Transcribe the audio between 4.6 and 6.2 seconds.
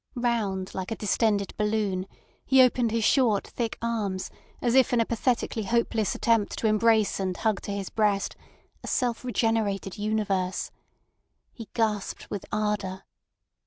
if in a pathetically hopeless